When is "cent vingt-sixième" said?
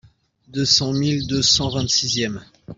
1.43-2.43